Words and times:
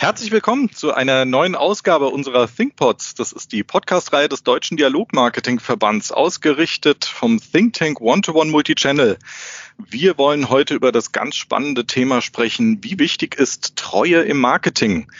Herzlich 0.00 0.30
willkommen 0.30 0.70
zu 0.70 0.94
einer 0.94 1.24
neuen 1.24 1.56
Ausgabe 1.56 2.06
unserer 2.10 2.46
ThinkPods. 2.46 3.16
Das 3.16 3.32
ist 3.32 3.50
die 3.50 3.64
Podcast-Reihe 3.64 4.28
des 4.28 4.44
Deutschen 4.44 4.76
Dialogmarketing-Verbands, 4.76 6.12
ausgerichtet 6.12 7.04
vom 7.04 7.40
Think 7.40 7.72
Tank 7.72 8.00
One-to-One 8.00 8.48
Multichannel. 8.48 9.18
Wir 9.76 10.16
wollen 10.16 10.50
heute 10.50 10.76
über 10.76 10.92
das 10.92 11.10
ganz 11.10 11.34
spannende 11.34 11.84
Thema 11.84 12.22
sprechen, 12.22 12.78
wie 12.84 13.00
wichtig 13.00 13.34
ist 13.34 13.74
Treue 13.74 14.20
im 14.20 14.38
Marketing? 14.38 15.10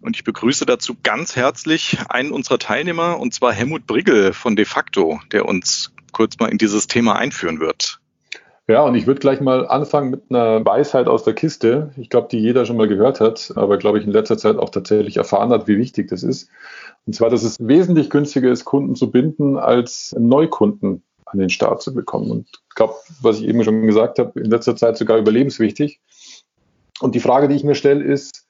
Und 0.00 0.16
ich 0.16 0.24
begrüße 0.24 0.66
dazu 0.66 0.96
ganz 1.04 1.36
herzlich 1.36 1.96
einen 2.08 2.32
unserer 2.32 2.58
Teilnehmer, 2.58 3.20
und 3.20 3.32
zwar 3.32 3.52
Helmut 3.52 3.86
Brigel 3.86 4.32
von 4.32 4.56
De 4.56 4.64
facto, 4.64 5.20
der 5.30 5.44
uns 5.44 5.92
kurz 6.10 6.36
mal 6.40 6.50
in 6.50 6.58
dieses 6.58 6.88
Thema 6.88 7.14
einführen 7.14 7.60
wird. 7.60 8.00
Ja, 8.68 8.82
und 8.82 8.96
ich 8.96 9.06
würde 9.06 9.20
gleich 9.20 9.40
mal 9.40 9.66
anfangen 9.68 10.10
mit 10.10 10.24
einer 10.28 10.64
Weisheit 10.64 11.06
aus 11.06 11.22
der 11.22 11.34
Kiste. 11.34 11.92
Ich 11.96 12.10
glaube, 12.10 12.26
die 12.28 12.38
jeder 12.38 12.66
schon 12.66 12.76
mal 12.76 12.88
gehört 12.88 13.20
hat, 13.20 13.52
aber 13.54 13.78
glaube 13.78 14.00
ich 14.00 14.04
in 14.04 14.10
letzter 14.10 14.38
Zeit 14.38 14.56
auch 14.56 14.70
tatsächlich 14.70 15.16
erfahren 15.16 15.50
hat, 15.50 15.68
wie 15.68 15.78
wichtig 15.78 16.08
das 16.08 16.24
ist. 16.24 16.50
Und 17.06 17.14
zwar, 17.14 17.30
dass 17.30 17.44
es 17.44 17.56
wesentlich 17.60 18.10
günstiger 18.10 18.50
ist, 18.50 18.64
Kunden 18.64 18.96
zu 18.96 19.12
binden, 19.12 19.56
als 19.56 20.16
Neukunden 20.18 21.04
an 21.26 21.38
den 21.38 21.50
Start 21.50 21.80
zu 21.80 21.94
bekommen. 21.94 22.30
Und 22.30 22.48
ich 22.68 22.74
glaube, 22.74 22.94
was 23.22 23.38
ich 23.38 23.46
eben 23.46 23.62
schon 23.62 23.86
gesagt 23.86 24.18
habe, 24.18 24.40
in 24.40 24.50
letzter 24.50 24.74
Zeit 24.74 24.96
sogar 24.96 25.18
überlebenswichtig. 25.18 26.00
Und 27.00 27.14
die 27.14 27.20
Frage, 27.20 27.46
die 27.46 27.54
ich 27.54 27.64
mir 27.64 27.76
stelle, 27.76 28.02
ist, 28.02 28.46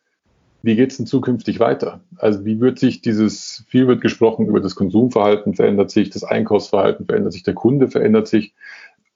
wie 0.63 0.77
geht 0.77 0.91
es 0.91 0.97
denn 0.97 1.07
zukünftig 1.07 1.61
weiter? 1.61 2.01
Also 2.17 2.45
wie 2.45 2.61
wird 2.61 2.79
sich 2.79 3.01
dieses, 3.03 3.65
viel 3.69 3.87
wird 3.87 4.01
gesprochen 4.01 4.47
über 4.47 4.61
das 4.61 4.75
Konsumverhalten 4.75 5.55
verändert 5.55 5.91
sich, 5.91 6.11
das 6.11 6.25
Einkaufsverhalten 6.25 7.07
verändert 7.07 7.35
sich, 7.35 7.43
der 7.43 7.55
Kunde 7.55 7.89
verändert 7.89 8.27
sich. 8.27 8.55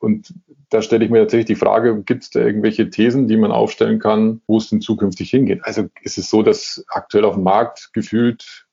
Und 0.01 0.35
da 0.71 0.83
stelle 0.83 1.05
ich 1.05 1.11
mir 1.11 1.21
tatsächlich 1.21 1.47
die 1.47 1.55
Frage, 1.55 2.03
gibt 2.03 2.25
es 2.25 2.31
da 2.31 2.41
irgendwelche 2.41 2.91
Thesen, 2.91 3.29
die 3.29 3.37
man 3.37 3.53
aufstellen 3.53 3.99
kann, 3.99 4.41
wo 4.47 4.57
es 4.57 4.71
denn 4.71 4.81
zukünftig 4.81 5.31
hingeht? 5.31 5.61
Also 5.63 5.89
ist 6.03 6.19
es 6.19 6.31
so, 6.31 6.43
dass 6.43 6.85
aktuell 6.89 7.25
auf 7.25 7.35
dem 7.35 7.45
Markt 7.45 7.93
gefühlt 7.93 8.67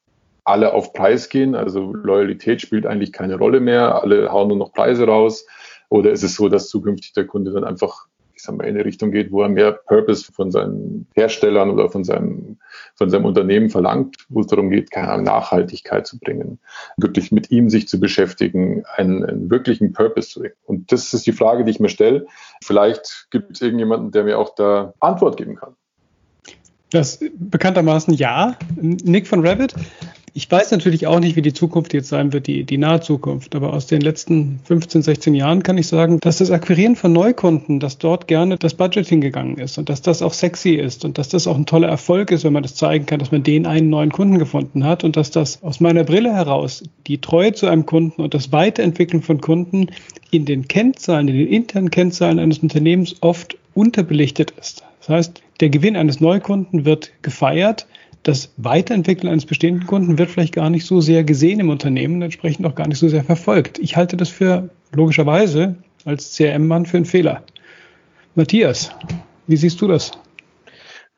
alle 0.46 0.74
auf 0.74 0.94
Preis 0.94 1.28
gehen, 1.28 1.56
also 1.56 1.92
Loyalität 1.94 2.62
spielt 2.62 2.86
eigentlich 2.86 3.12
keine 3.12 3.36
Rolle 3.36 3.60
mehr, 3.60 4.02
alle 4.02 4.32
hauen 4.32 4.48
nur 4.48 4.58
noch 4.58 4.72
Preise 4.72 5.06
raus? 5.06 5.46
Oder 5.90 6.12
ist 6.12 6.24
es 6.24 6.36
so, 6.36 6.48
dass 6.48 6.70
zukünftig 6.70 7.12
der 7.14 7.28
Kunde 7.28 7.52
dann 7.52 7.66
einfach 7.66 8.08
ich 8.48 8.52
sag 8.52 8.58
mal, 8.58 8.64
in 8.64 8.76
eine 8.76 8.86
Richtung 8.86 9.12
geht, 9.12 9.32
wo 9.32 9.42
er 9.42 9.50
mehr 9.50 9.74
Purpose 9.74 10.32
von 10.32 10.52
seinen 10.52 11.06
Herstellern 11.16 11.70
oder 11.70 11.90
von 11.90 12.06
seinem, 12.06 12.58
von 12.96 13.10
seinem 13.10 13.26
Unternehmen 13.26 13.70
verlangt, 13.70 14.16
wo 14.30 14.40
es 14.40 14.48
darum 14.48 14.70
geht, 14.70 14.90
keine 14.90 15.22
Nachhaltigkeit 15.22 16.08
zu 16.08 16.18
bringen, 16.18 16.60
wirklich 16.96 17.34
mit 17.34 17.52
ihm 17.52 17.70
sich 17.70 17.90
zu 17.90 18.00
beschäftigen, 18.00 18.84
einen, 18.96 19.26
einen 19.26 19.50
wirklichen 19.50 19.92
Purpose 19.92 20.30
zu 20.30 20.40
bringen. 20.40 20.56
Und 20.66 20.92
das 20.94 21.14
ist 21.14 21.28
die 21.28 21.34
Frage, 21.34 21.66
die 21.66 21.72
ich 21.72 21.82
mir 21.82 21.90
stelle. 21.90 22.26
Vielleicht 22.64 23.28
gibt 23.32 23.52
es 23.52 23.62
irgendjemanden, 23.62 24.12
der 24.12 24.24
mir 24.24 24.40
auch 24.40 24.56
da 24.56 24.94
Antwort 25.02 25.36
geben 25.36 25.56
kann. 25.56 25.76
Das 26.90 27.20
bekanntermaßen 27.38 28.14
ja. 28.14 28.56
Nick 28.78 29.28
von 29.28 29.46
Rabbit. 29.46 29.74
Ich 30.38 30.52
weiß 30.52 30.70
natürlich 30.70 31.08
auch 31.08 31.20
nicht, 31.20 31.36
wie 31.36 31.42
die 31.42 31.52
Zukunft 31.52 31.96
jetzt 31.96 32.10
sein 32.10 32.32
wird, 32.32 32.46
die, 32.46 32.64
die 32.64 32.78
nahe 32.78 33.00
Zukunft. 33.00 33.56
Aber 33.56 33.74
aus 33.74 33.88
den 33.88 34.02
letzten 34.02 34.60
15, 34.66 35.02
16 35.02 35.34
Jahren 35.34 35.64
kann 35.64 35.80
ich 35.80 35.88
sagen, 35.88 36.20
dass 36.20 36.38
das 36.38 36.52
Akquirieren 36.52 36.96
von 36.96 37.12
Neukunden, 37.12 37.80
dass 37.80 37.98
dort 37.98 38.28
gerne 38.28 38.56
das 38.56 38.76
Budget 38.76 39.08
hingegangen 39.08 39.58
ist 39.58 39.80
und 39.80 39.90
dass 39.90 40.04
das 40.04 40.22
auch 40.22 40.34
sexy 40.34 40.76
ist 40.76 41.06
und 41.06 41.18
dass 41.18 41.30
das 41.30 41.48
auch 41.48 41.56
ein 41.56 41.66
toller 41.66 41.88
Erfolg 41.88 42.30
ist, 42.30 42.44
wenn 42.44 42.54
man 42.54 42.62
das 42.62 42.76
zeigen 42.76 43.08
kann, 43.08 43.18
dass 43.18 43.32
man 43.32 43.42
den 43.42 43.66
einen 43.66 43.90
neuen 43.90 44.12
Kunden 44.12 44.38
gefunden 44.38 44.84
hat 44.84 45.04
und 45.04 45.18
dass 45.18 45.32
das 45.32 45.64
aus 45.64 45.80
meiner 45.80 46.04
Brille 46.04 46.32
heraus 46.32 46.84
die 47.08 47.20
Treue 47.20 47.54
zu 47.54 47.66
einem 47.66 47.88
Kunden 47.88 48.22
und 48.22 48.36
das 48.36 48.52
Weiterentwickeln 48.52 49.24
von 49.24 49.42
Kunden 49.42 49.88
in 50.30 50.46
den 50.46 50.68
Kennzahlen, 50.68 51.30
in 51.30 51.36
den 51.36 51.48
internen 51.48 51.90
Kennzahlen 51.90 52.38
eines 52.38 52.60
Unternehmens 52.60 53.16
oft 53.22 53.58
unterbelichtet 53.74 54.52
ist. 54.52 54.84
Das 55.00 55.10
heißt, 55.10 55.42
der 55.62 55.70
Gewinn 55.70 55.96
eines 55.96 56.20
Neukunden 56.20 56.86
wird 56.86 57.10
gefeiert, 57.24 57.88
das 58.24 58.54
Weiterentwickeln 58.58 59.32
eines 59.32 59.46
bestehenden 59.46 59.88
Kunden 59.88 60.18
wird 60.18 60.30
vielleicht 60.30 60.54
gar 60.54 60.70
nicht 60.70 60.86
so 60.86 61.02
sehr 61.02 61.24
gesehen 61.24 61.60
im 61.60 61.70
Unternehmen 61.70 62.16
und 62.16 62.24
entsprechend 62.24 62.66
auch 62.66 62.76
gar 62.76 62.88
nicht 62.88 63.00
so 63.00 63.08
sehr 63.08 63.24
verfolgt. 63.24 63.80
Ich 63.80 63.96
halte 63.96 64.18
das 64.18 64.30
für 64.30 64.70
logischerweise 64.94 65.76
als 66.06 66.36
CRM-Mann 66.36 66.86
für 66.86 66.98
einen 66.98 67.06
Fehler. 67.06 67.44
Matthias, 68.36 68.92
wie 69.48 69.58
siehst 69.58 69.82
du 69.82 69.88
das? 69.88 70.12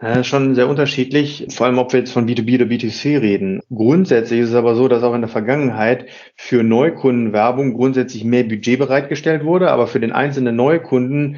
Ja, 0.02 0.24
schon 0.24 0.56
sehr 0.56 0.70
unterschiedlich, 0.70 1.48
vor 1.50 1.68
allem 1.68 1.78
ob 1.78 1.92
wir 1.92 2.00
jetzt 2.00 2.14
von 2.14 2.26
B2B 2.26 2.56
oder 2.56 2.66
B2C 2.66 3.20
reden. 3.20 3.60
Grundsätzlich 3.70 4.40
ist 4.40 4.50
es 4.50 4.56
aber 4.56 4.76
so, 4.76 4.88
dass 4.88 5.04
auch 5.04 5.14
in 5.14 5.22
der 5.22 5.30
Vergangenheit 5.30 6.06
für 6.38 6.64
Neukundenwerbung 6.64 7.74
grundsätzlich 7.74 8.24
mehr 8.24 8.44
Budget 8.44 8.80
bereitgestellt 8.80 9.44
wurde, 9.44 9.72
aber 9.72 9.88
für 9.88 10.00
den 10.00 10.14
einzelnen 10.14 10.56
Neukunden 10.56 11.38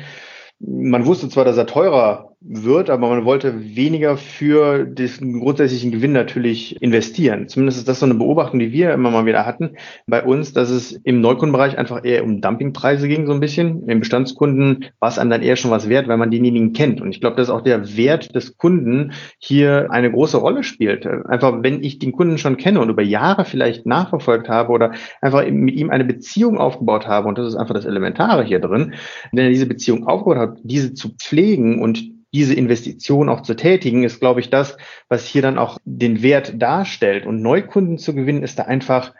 man 0.61 1.05
wusste 1.05 1.29
zwar, 1.29 1.45
dass 1.45 1.57
er 1.57 1.65
teurer 1.65 2.30
wird, 2.43 2.89
aber 2.89 3.07
man 3.07 3.23
wollte 3.23 3.75
weniger 3.75 4.17
für 4.17 4.83
den 4.83 5.39
grundsätzlichen 5.39 5.91
Gewinn 5.91 6.11
natürlich 6.11 6.81
investieren. 6.81 7.47
Zumindest 7.47 7.77
ist 7.77 7.87
das 7.87 7.99
so 7.99 8.07
eine 8.07 8.15
Beobachtung, 8.15 8.59
die 8.59 8.71
wir 8.71 8.93
immer 8.93 9.11
mal 9.11 9.27
wieder 9.27 9.45
hatten 9.45 9.75
bei 10.07 10.23
uns, 10.23 10.51
dass 10.51 10.71
es 10.71 10.91
im 10.91 11.21
Neukundenbereich 11.21 11.77
einfach 11.77 12.03
eher 12.03 12.23
um 12.23 12.41
Dumpingpreise 12.41 13.07
ging 13.07 13.27
so 13.27 13.33
ein 13.33 13.39
bisschen. 13.39 13.87
Im 13.87 13.99
Bestandskunden 13.99 14.85
war 14.99 15.09
es 15.09 15.19
einem 15.19 15.29
dann 15.29 15.43
eher 15.43 15.55
schon 15.55 15.69
was 15.69 15.87
wert, 15.87 16.07
weil 16.07 16.17
man 16.17 16.31
denjenigen 16.31 16.73
kennt. 16.73 16.99
Und 16.99 17.11
ich 17.11 17.21
glaube, 17.21 17.35
dass 17.35 17.51
auch 17.51 17.61
der 17.61 17.95
Wert 17.95 18.33
des 18.33 18.57
Kunden 18.57 19.13
hier 19.37 19.91
eine 19.91 20.11
große 20.11 20.37
Rolle 20.37 20.63
spielt. 20.63 21.05
Einfach, 21.05 21.61
wenn 21.61 21.83
ich 21.83 21.99
den 21.99 22.11
Kunden 22.11 22.39
schon 22.39 22.57
kenne 22.57 22.81
und 22.81 22.89
über 22.89 23.03
Jahre 23.03 23.45
vielleicht 23.45 23.85
nachverfolgt 23.85 24.49
habe 24.49 24.71
oder 24.71 24.93
einfach 25.21 25.47
mit 25.47 25.75
ihm 25.75 25.91
eine 25.91 26.05
Beziehung 26.05 26.57
aufgebaut 26.57 27.05
habe, 27.05 27.27
und 27.27 27.37
das 27.37 27.47
ist 27.47 27.55
einfach 27.55 27.75
das 27.75 27.85
Elementare 27.85 28.43
hier 28.43 28.59
drin, 28.59 28.95
wenn 29.31 29.43
er 29.43 29.51
diese 29.51 29.67
Beziehung 29.67 30.07
aufgebaut 30.07 30.37
hat, 30.37 30.57
diese 30.63 30.95
zu 30.95 31.09
pflegen 31.09 31.79
und 31.83 32.20
diese 32.33 32.53
Investition 32.53 33.29
auch 33.29 33.41
zu 33.41 33.55
tätigen, 33.55 34.03
ist, 34.03 34.19
glaube 34.19 34.39
ich, 34.39 34.49
das, 34.49 34.77
was 35.09 35.25
hier 35.25 35.41
dann 35.41 35.57
auch 35.57 35.77
den 35.83 36.21
Wert 36.21 36.53
darstellt. 36.61 37.25
Und 37.25 37.41
Neukunden 37.41 37.97
zu 37.97 38.15
gewinnen, 38.15 38.43
ist 38.43 38.59
da 38.59 38.63
einfach 38.63 39.13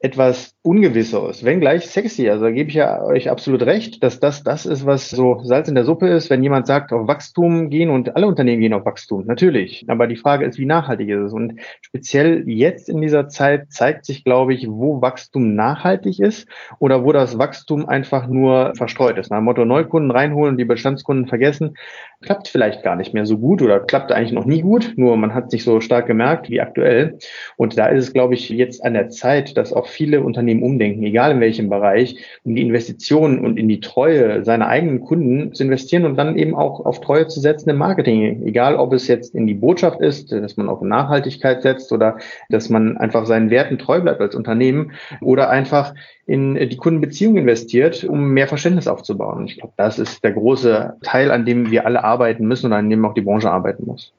etwas 0.00 0.54
Ungewisseres, 0.62 1.44
wenn 1.44 1.60
gleich 1.60 1.86
sexy. 1.86 2.28
Also 2.28 2.44
da 2.44 2.50
gebe 2.50 2.68
ich 2.68 2.74
ja 2.74 3.02
euch 3.02 3.30
absolut 3.30 3.62
recht, 3.62 4.02
dass 4.02 4.20
das 4.20 4.42
das 4.42 4.66
ist, 4.66 4.84
was 4.84 5.08
so 5.08 5.40
Salz 5.44 5.68
in 5.68 5.74
der 5.74 5.84
Suppe 5.84 6.08
ist, 6.08 6.28
wenn 6.28 6.42
jemand 6.42 6.66
sagt, 6.66 6.92
auf 6.92 7.06
Wachstum 7.06 7.70
gehen 7.70 7.88
und 7.90 8.14
alle 8.14 8.26
Unternehmen 8.26 8.60
gehen 8.60 8.74
auf 8.74 8.84
Wachstum. 8.84 9.24
Natürlich. 9.26 9.84
Aber 9.88 10.06
die 10.06 10.16
Frage 10.16 10.44
ist, 10.44 10.58
wie 10.58 10.66
nachhaltig 10.66 11.08
ist 11.08 11.20
es? 11.20 11.32
Und 11.32 11.60
speziell 11.80 12.44
jetzt 12.46 12.88
in 12.90 13.00
dieser 13.00 13.28
Zeit 13.28 13.72
zeigt 13.72 14.04
sich, 14.04 14.24
glaube 14.24 14.52
ich, 14.52 14.66
wo 14.68 15.00
Wachstum 15.00 15.54
nachhaltig 15.54 16.20
ist 16.20 16.48
oder 16.78 17.04
wo 17.04 17.12
das 17.12 17.38
Wachstum 17.38 17.88
einfach 17.88 18.26
nur 18.26 18.72
verstreut 18.76 19.18
ist. 19.18 19.30
Nach 19.30 19.38
dem 19.38 19.44
Motto 19.44 19.64
Neukunden 19.64 20.10
reinholen 20.10 20.52
und 20.52 20.58
die 20.58 20.66
Bestandskunden 20.66 21.28
vergessen, 21.28 21.76
klappt 22.20 22.48
vielleicht 22.48 22.82
gar 22.82 22.96
nicht 22.96 23.14
mehr 23.14 23.26
so 23.26 23.38
gut 23.38 23.62
oder 23.62 23.80
klappt 23.80 24.12
eigentlich 24.12 24.32
noch 24.32 24.46
nie 24.46 24.62
gut. 24.62 24.94
Nur 24.96 25.16
man 25.16 25.34
hat 25.34 25.50
sich 25.50 25.64
so 25.64 25.80
stark 25.80 26.06
gemerkt 26.06 26.50
wie 26.50 26.60
aktuell. 26.60 27.18
Und 27.56 27.78
da 27.78 27.86
ist 27.86 28.04
es, 28.04 28.12
glaube 28.12 28.34
ich, 28.34 28.48
jetzt 28.48 28.84
an 28.84 28.94
der 28.94 29.10
Zeit, 29.10 29.56
dass 29.56 29.72
auch 29.72 29.83
viele 29.86 30.20
Unternehmen 30.22 30.44
Unternehmen 30.44 30.62
umdenken, 30.62 31.02
egal 31.04 31.32
in 31.32 31.40
welchem 31.40 31.68
Bereich, 31.68 32.16
um 32.44 32.54
die 32.54 32.62
Investitionen 32.62 33.38
und 33.38 33.56
in 33.56 33.68
die 33.68 33.80
Treue 33.80 34.44
seiner 34.44 34.68
eigenen 34.68 35.00
Kunden 35.00 35.54
zu 35.54 35.62
investieren 35.62 36.04
und 36.04 36.16
dann 36.16 36.36
eben 36.36 36.54
auch 36.54 36.84
auf 36.84 37.00
Treue 37.00 37.28
zu 37.28 37.40
setzen 37.40 37.70
im 37.70 37.76
Marketing. 37.76 38.44
Egal, 38.44 38.76
ob 38.76 38.92
es 38.92 39.08
jetzt 39.08 39.34
in 39.34 39.46
die 39.46 39.54
Botschaft 39.54 40.00
ist, 40.00 40.32
dass 40.32 40.56
man 40.56 40.68
auf 40.68 40.82
Nachhaltigkeit 40.82 41.62
setzt 41.62 41.92
oder 41.92 42.18
dass 42.50 42.68
man 42.68 42.96
einfach 42.96 43.26
seinen 43.26 43.50
Werten 43.50 43.78
treu 43.78 44.00
bleibt 44.00 44.20
als 44.20 44.34
Unternehmen 44.34 44.92
oder 45.20 45.50
einfach 45.50 45.94
in 46.26 46.54
die 46.54 46.76
Kundenbeziehung 46.76 47.36
investiert, 47.36 48.04
um 48.04 48.30
mehr 48.30 48.48
Verständnis 48.48 48.88
aufzubauen. 48.88 49.46
Ich 49.46 49.58
glaube, 49.58 49.74
das 49.76 49.98
ist 49.98 50.24
der 50.24 50.32
große 50.32 50.94
Teil, 51.02 51.30
an 51.30 51.44
dem 51.44 51.70
wir 51.70 51.86
alle 51.86 52.04
arbeiten 52.04 52.46
müssen 52.46 52.66
und 52.66 52.72
an 52.72 52.90
dem 52.90 53.04
auch 53.04 53.14
die 53.14 53.20
Branche 53.20 53.50
arbeiten 53.50 53.84
muss. 53.86 54.12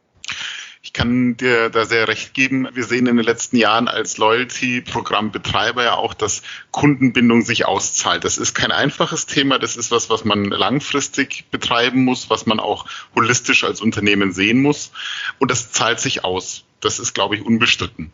Ich 0.85 0.93
kann 0.93 1.35
dir 1.35 1.71
da 1.71 1.83
sehr 1.85 2.07
recht 2.07 2.35
geben. 2.35 2.67
Wir 2.75 2.83
sehen 2.83 3.07
in 3.07 3.17
den 3.17 3.25
letzten 3.25 3.57
Jahren 3.57 3.87
als 3.87 4.19
Loyalty-Programmbetreiber 4.19 5.83
ja 5.83 5.95
auch, 5.95 6.13
dass 6.13 6.43
Kundenbindung 6.69 7.41
sich 7.41 7.65
auszahlt. 7.65 8.23
Das 8.23 8.37
ist 8.37 8.53
kein 8.53 8.71
einfaches 8.71 9.25
Thema. 9.25 9.57
Das 9.57 9.77
ist 9.77 9.89
was, 9.89 10.11
was 10.11 10.25
man 10.25 10.45
langfristig 10.45 11.45
betreiben 11.49 12.03
muss, 12.03 12.29
was 12.29 12.45
man 12.45 12.59
auch 12.59 12.85
holistisch 13.15 13.63
als 13.63 13.81
Unternehmen 13.81 14.31
sehen 14.31 14.61
muss. 14.61 14.91
Und 15.39 15.49
das 15.49 15.71
zahlt 15.71 15.99
sich 15.99 16.23
aus. 16.23 16.65
Das 16.81 16.99
ist, 16.99 17.15
glaube 17.15 17.35
ich, 17.35 17.41
unbestritten. 17.43 18.11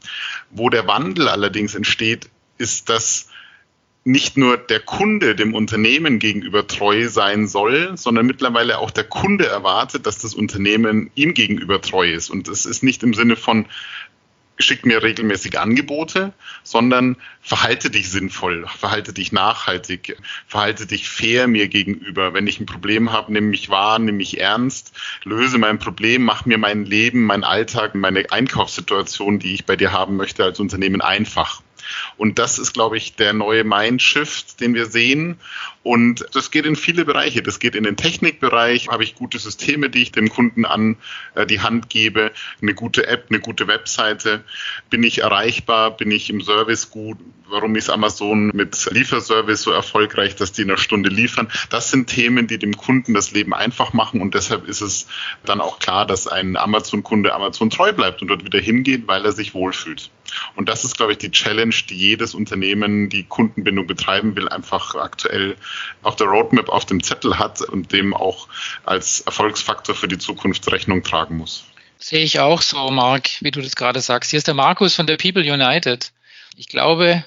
Wo 0.49 0.69
der 0.69 0.87
Wandel 0.87 1.27
allerdings 1.27 1.75
entsteht, 1.75 2.29
ist, 2.57 2.87
dass 2.87 3.27
nicht 4.03 4.35
nur 4.35 4.57
der 4.57 4.79
Kunde 4.79 5.35
dem 5.35 5.53
Unternehmen 5.53 6.17
gegenüber 6.17 6.65
treu 6.65 7.07
sein 7.07 7.47
soll, 7.47 7.95
sondern 7.97 8.25
mittlerweile 8.25 8.79
auch 8.79 8.89
der 8.89 9.03
Kunde 9.03 9.45
erwartet, 9.45 10.07
dass 10.07 10.17
das 10.17 10.33
Unternehmen 10.33 11.11
ihm 11.13 11.33
gegenüber 11.35 11.81
treu 11.81 12.11
ist. 12.11 12.31
Und 12.31 12.47
das 12.47 12.65
ist 12.65 12.81
nicht 12.81 13.03
im 13.03 13.13
Sinne 13.13 13.35
von, 13.35 13.67
schick 14.57 14.85
mir 14.85 15.03
regelmäßig 15.03 15.59
Angebote, 15.59 16.33
sondern 16.63 17.17
verhalte 17.41 17.89
dich 17.89 18.09
sinnvoll, 18.09 18.65
verhalte 18.77 19.13
dich 19.13 19.31
nachhaltig, 19.31 20.17
verhalte 20.47 20.87
dich 20.87 21.09
fair 21.09 21.47
mir 21.47 21.67
gegenüber. 21.67 22.33
Wenn 22.33 22.47
ich 22.47 22.59
ein 22.59 22.65
Problem 22.65 23.11
habe, 23.11 23.33
nimm 23.33 23.49
mich 23.49 23.69
wahr, 23.69 23.99
nimm 23.99 24.17
mich 24.17 24.39
ernst, 24.39 24.93
löse 25.23 25.57
mein 25.57 25.79
Problem, 25.79 26.23
mach 26.23 26.45
mir 26.45 26.57
mein 26.57 26.85
Leben, 26.85 27.23
mein 27.23 27.43
Alltag, 27.43 27.95
meine 27.95 28.31
Einkaufssituation, 28.31 29.39
die 29.39 29.53
ich 29.53 29.65
bei 29.65 29.75
dir 29.75 29.91
haben 29.91 30.15
möchte 30.15 30.43
als 30.43 30.59
Unternehmen 30.59 31.01
einfach. 31.01 31.61
Und 32.17 32.39
das 32.39 32.59
ist, 32.59 32.73
glaube 32.73 32.97
ich, 32.97 33.15
der 33.15 33.33
neue 33.33 33.63
Mindshift, 33.63 34.59
den 34.59 34.73
wir 34.73 34.85
sehen. 34.85 35.37
Und 35.83 36.25
das 36.33 36.51
geht 36.51 36.65
in 36.65 36.75
viele 36.75 37.05
Bereiche. 37.05 37.41
Das 37.41 37.59
geht 37.59 37.75
in 37.75 37.83
den 37.83 37.97
Technikbereich. 37.97 38.89
Habe 38.89 39.03
ich 39.03 39.15
gute 39.15 39.39
Systeme, 39.39 39.89
die 39.89 40.03
ich 40.03 40.11
dem 40.11 40.29
Kunden 40.29 40.65
an 40.65 40.97
äh, 41.35 41.45
die 41.45 41.61
Hand 41.61 41.89
gebe? 41.89 42.31
Eine 42.61 42.75
gute 42.75 43.07
App, 43.07 43.27
eine 43.29 43.39
gute 43.39 43.67
Webseite? 43.67 44.43
Bin 44.89 45.03
ich 45.03 45.21
erreichbar? 45.21 45.97
Bin 45.97 46.11
ich 46.11 46.29
im 46.29 46.41
Service 46.41 46.91
gut? 46.91 47.17
Warum 47.47 47.75
ist 47.75 47.89
Amazon 47.89 48.47
mit 48.53 48.89
Lieferservice 48.91 49.63
so 49.63 49.71
erfolgreich, 49.71 50.35
dass 50.37 50.53
die 50.53 50.61
in 50.61 50.69
einer 50.69 50.77
Stunde 50.77 51.09
liefern? 51.09 51.49
Das 51.69 51.91
sind 51.91 52.07
Themen, 52.07 52.47
die 52.47 52.57
dem 52.57 52.77
Kunden 52.77 53.13
das 53.13 53.31
Leben 53.31 53.53
einfach 53.53 53.91
machen. 53.91 54.21
Und 54.21 54.35
deshalb 54.35 54.67
ist 54.67 54.81
es 54.81 55.07
dann 55.43 55.59
auch 55.59 55.79
klar, 55.79 56.05
dass 56.05 56.27
ein 56.27 56.55
Amazon-Kunde 56.55 57.33
Amazon 57.33 57.69
treu 57.69 57.91
bleibt 57.91 58.21
und 58.21 58.29
dort 58.29 58.45
wieder 58.45 58.59
hingeht, 58.59 59.07
weil 59.07 59.25
er 59.25 59.31
sich 59.33 59.53
wohlfühlt. 59.53 60.11
Und 60.55 60.69
das 60.69 60.83
ist, 60.83 60.97
glaube 60.97 61.13
ich, 61.13 61.17
die 61.17 61.31
Challenge, 61.31 61.75
die 61.89 61.97
jedes 61.97 62.33
Unternehmen, 62.33 63.09
die 63.09 63.23
Kundenbindung 63.23 63.87
betreiben 63.87 64.35
will, 64.35 64.49
einfach 64.49 64.95
aktuell 64.95 65.55
auf 66.03 66.15
der 66.15 66.27
Roadmap 66.27 66.69
auf 66.69 66.85
dem 66.85 67.03
Zettel 67.03 67.39
hat 67.39 67.61
und 67.61 67.91
dem 67.91 68.13
auch 68.13 68.47
als 68.83 69.21
Erfolgsfaktor 69.21 69.95
für 69.95 70.07
die 70.07 70.17
Zukunft 70.17 70.71
Rechnung 70.71 71.03
tragen 71.03 71.37
muss. 71.37 71.65
Sehe 71.97 72.23
ich 72.23 72.39
auch 72.39 72.61
so, 72.61 72.89
Marc, 72.89 73.29
wie 73.41 73.51
du 73.51 73.61
das 73.61 73.75
gerade 73.75 74.01
sagst. 74.01 74.31
Hier 74.31 74.37
ist 74.37 74.47
der 74.47 74.55
Markus 74.55 74.95
von 74.95 75.05
der 75.05 75.17
People 75.17 75.43
United. 75.43 76.11
Ich 76.55 76.67
glaube, 76.67 77.23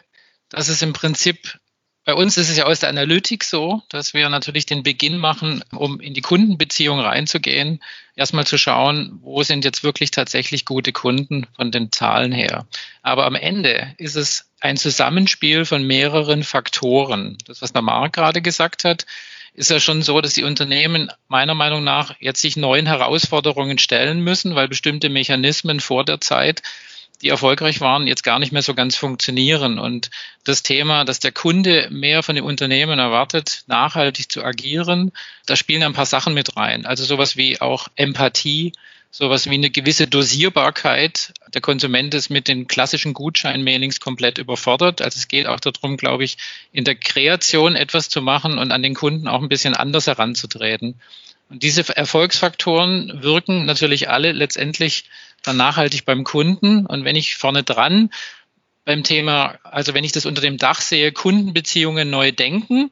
dass 0.49 0.69
es 0.69 0.83
im 0.83 0.93
Prinzip 0.93 1.59
bei 2.05 2.15
uns 2.15 2.37
ist 2.37 2.51
es 2.51 2.57
ja 2.57 2.65
aus 2.67 2.81
der 2.81 2.91
Analytik 2.91 3.45
so, 3.45 3.83
dass 3.89 4.13
wir 4.13 4.29
natürlich 4.29 4.67
den 4.67 4.83
Beginn 4.83 5.17
machen, 5.17 5.65
um 5.73 6.01
in 6.01 6.13
die 6.13 6.21
Kundenbeziehung 6.21 7.01
reinzugehen, 7.01 7.83
erstmal 8.15 8.47
zu 8.47 8.59
schauen, 8.59 9.19
wo 9.23 9.43
sind 9.43 9.65
jetzt 9.65 9.83
wirklich 9.83 10.11
tatsächlich 10.11 10.67
gute 10.67 10.93
Kunden 10.93 11.47
von 11.57 11.71
den 11.71 11.91
Zahlen 11.93 12.33
her. 12.33 12.67
Aber 13.03 13.25
am 13.25 13.35
Ende 13.35 13.95
ist 13.97 14.17
es 14.17 14.51
ein 14.61 14.77
Zusammenspiel 14.77 15.65
von 15.65 15.87
mehreren 15.87 16.45
Faktoren. 16.45 17.39
Das, 17.47 17.63
was 17.63 17.73
der 17.73 17.83
Marc 17.83 18.15
gerade 18.15 18.43
gesagt 18.43 18.85
hat, 18.85 19.07
ist 19.55 19.71
ja 19.71 19.81
schon 19.81 20.03
so, 20.03 20.21
dass 20.21 20.35
die 20.35 20.45
Unternehmen 20.45 21.11
meiner 21.29 21.55
Meinung 21.55 21.85
nach 21.85 22.17
jetzt 22.21 22.43
sich 22.43 22.57
neuen 22.57 22.87
Herausforderungen 22.87 23.79
stellen 23.79 24.21
müssen, 24.21 24.55
weil 24.55 24.69
bestimmte 24.69 25.09
Mechanismen 25.09 25.81
vor 25.81 26.05
der 26.05 26.21
Zeit 26.21 26.63
die 27.23 27.29
erfolgreich 27.29 27.81
waren, 27.81 28.07
jetzt 28.07 28.25
gar 28.25 28.39
nicht 28.39 28.53
mehr 28.53 28.63
so 28.63 28.75
ganz 28.75 28.97
funktionieren. 28.97 29.79
Und 29.79 30.11
das 30.45 30.63
Thema, 30.63 31.05
dass 31.05 31.21
der 31.21 31.33
Kunde 31.33 31.89
mehr 31.91 32.23
von 32.23 32.37
dem 32.37 32.45
Unternehmen 32.45 32.99
erwartet, 32.99 33.65
nachhaltig 33.67 34.31
zu 34.31 34.45
agieren, 34.45 35.13
da 35.47 35.57
spielen 35.57 35.83
ein 35.83 35.93
paar 35.93 36.07
Sachen 36.07 36.35
mit 36.35 36.57
rein. 36.57 36.87
Also 36.87 37.05
sowas 37.05 37.37
wie 37.37 37.61
auch 37.61 37.89
Empathie, 37.97 38.73
sowas 39.11 39.49
wie 39.49 39.55
eine 39.55 39.71
gewisse 39.71 40.09
Dosierbarkeit. 40.09 41.33
Der 41.55 41.61
Konsument 41.61 42.13
ist 42.15 42.31
mit 42.31 42.49
den 42.49 42.67
klassischen 42.67 43.15
Gutscheinmailings 43.15 44.01
komplett 44.01 44.39
überfordert. 44.39 45.03
Also 45.03 45.19
es 45.19 45.29
geht 45.29 45.47
auch 45.47 45.61
darum, 45.61 45.97
glaube 45.97 46.25
ich, 46.25 46.37
in 46.73 46.85
der 46.85 46.97
Kreation 46.97 47.77
etwas 47.77 48.09
zu 48.09 48.23
machen 48.23 48.59
und 48.59 48.73
an 48.73 48.83
den 48.83 48.95
Kunden 48.95 49.29
auch 49.29 49.41
ein 49.41 49.49
bisschen 49.49 49.75
anders 49.75 50.09
heranzutreten. 50.09 51.01
Und 51.49 51.63
diese 51.63 51.97
Erfolgsfaktoren 51.97 53.23
wirken 53.23 53.65
natürlich 53.67 54.09
alle 54.09 54.33
letztendlich 54.33 55.05
dann 55.43 55.57
nachhaltig 55.57 56.05
beim 56.05 56.25
Kunden. 56.25 56.87
Und 56.87 57.05
wenn 57.05 57.17
ich 57.17 57.37
vorne 57.37 57.63
dran 57.63 58.11
beim 58.85 59.03
Thema, 59.03 59.59
also 59.63 59.95
wenn 59.95 60.05
ich 60.05 60.13
das 60.13 60.27
unter 60.27 60.43
dem 60.43 60.57
Dach 60.57 60.81
sehe, 60.81 61.13
Kundenbeziehungen 61.13 62.11
neu 62.11 62.33
denken, 62.33 62.91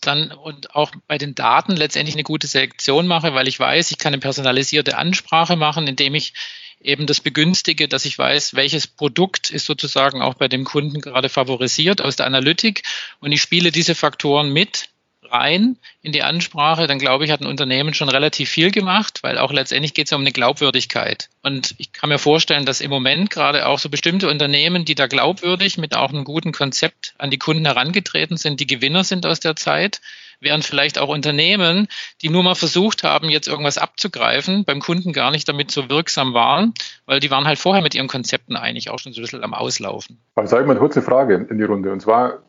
dann 0.00 0.30
und 0.30 0.74
auch 0.74 0.92
bei 1.08 1.18
den 1.18 1.34
Daten 1.34 1.76
letztendlich 1.76 2.14
eine 2.14 2.22
gute 2.22 2.46
Selektion 2.46 3.06
mache, 3.06 3.34
weil 3.34 3.48
ich 3.48 3.58
weiß, 3.58 3.90
ich 3.90 3.98
kann 3.98 4.12
eine 4.12 4.20
personalisierte 4.20 4.96
Ansprache 4.96 5.56
machen, 5.56 5.86
indem 5.86 6.14
ich 6.14 6.32
eben 6.80 7.06
das 7.06 7.20
begünstige, 7.20 7.88
dass 7.88 8.04
ich 8.04 8.18
weiß, 8.18 8.54
welches 8.54 8.86
Produkt 8.86 9.50
ist 9.50 9.66
sozusagen 9.66 10.22
auch 10.22 10.34
bei 10.34 10.48
dem 10.48 10.64
Kunden 10.64 11.00
gerade 11.00 11.28
favorisiert 11.28 12.00
aus 12.00 12.16
der 12.16 12.26
Analytik 12.26 12.82
und 13.20 13.32
ich 13.32 13.42
spiele 13.42 13.72
diese 13.72 13.94
Faktoren 13.94 14.52
mit 14.52 14.90
rein 15.26 15.76
in 16.02 16.12
die 16.12 16.22
Ansprache, 16.22 16.86
dann 16.86 16.98
glaube 16.98 17.24
ich, 17.24 17.30
hat 17.30 17.40
ein 17.40 17.46
Unternehmen 17.46 17.94
schon 17.94 18.08
relativ 18.08 18.48
viel 18.48 18.70
gemacht, 18.70 19.20
weil 19.22 19.38
auch 19.38 19.52
letztendlich 19.52 19.94
geht 19.94 20.06
es 20.06 20.10
ja 20.10 20.16
um 20.16 20.22
eine 20.22 20.32
Glaubwürdigkeit. 20.32 21.28
Und 21.42 21.74
ich 21.78 21.92
kann 21.92 22.08
mir 22.08 22.18
vorstellen, 22.18 22.66
dass 22.66 22.80
im 22.80 22.90
Moment 22.90 23.30
gerade 23.30 23.66
auch 23.66 23.78
so 23.78 23.88
bestimmte 23.88 24.28
Unternehmen, 24.28 24.84
die 24.84 24.94
da 24.94 25.06
glaubwürdig 25.06 25.78
mit 25.78 25.94
auch 25.94 26.10
einem 26.10 26.24
guten 26.24 26.52
Konzept 26.52 27.14
an 27.18 27.30
die 27.30 27.38
Kunden 27.38 27.64
herangetreten 27.64 28.36
sind, 28.36 28.60
die 28.60 28.66
Gewinner 28.66 29.04
sind 29.04 29.26
aus 29.26 29.40
der 29.40 29.56
Zeit, 29.56 30.00
während 30.40 30.64
vielleicht 30.64 30.98
auch 30.98 31.08
Unternehmen, 31.08 31.88
die 32.22 32.28
nur 32.28 32.42
mal 32.42 32.54
versucht 32.54 33.02
haben, 33.02 33.28
jetzt 33.28 33.48
irgendwas 33.48 33.78
abzugreifen, 33.78 34.64
beim 34.64 34.80
Kunden 34.80 35.12
gar 35.12 35.30
nicht 35.30 35.48
damit 35.48 35.70
so 35.70 35.88
wirksam 35.88 36.34
waren, 36.34 36.74
weil 37.06 37.20
die 37.20 37.30
waren 37.30 37.46
halt 37.46 37.58
vorher 37.58 37.82
mit 37.82 37.94
ihren 37.94 38.08
Konzepten 38.08 38.56
eigentlich 38.56 38.90
auch 38.90 38.98
schon 38.98 39.12
so 39.12 39.20
ein 39.20 39.22
bisschen 39.22 39.44
am 39.44 39.54
Auslaufen. 39.54 40.18
Ich 40.42 40.50
sage 40.50 40.64
mal 40.66 40.72
eine 40.72 40.80
kurze 40.80 41.02
Frage 41.02 41.46
in 41.48 41.58
die 41.58 41.64
Runde. 41.64 41.92
Und 41.92 42.00
zwar, 42.00 42.42